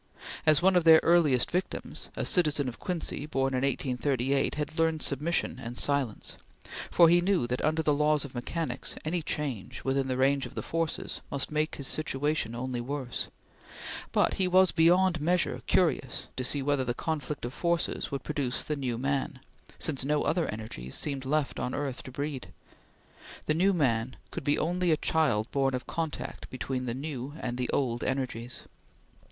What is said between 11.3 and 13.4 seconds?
make his situation only worse;